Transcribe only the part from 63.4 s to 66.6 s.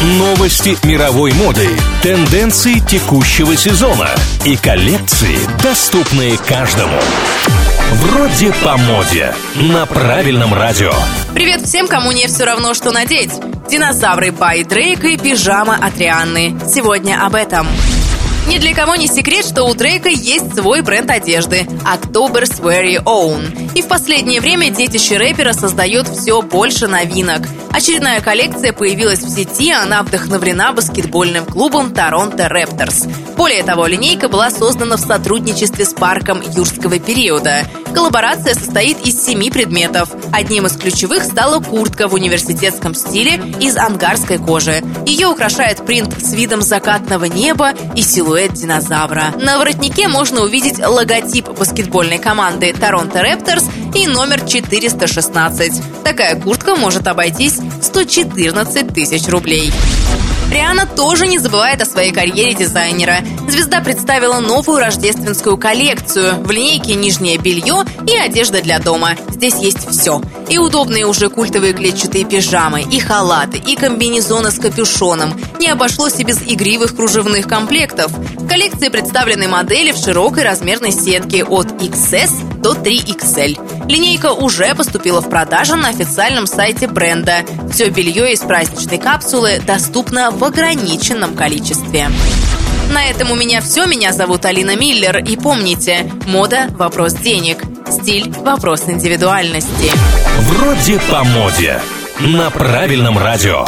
Звезда представила новую рождественскую коллекцию. В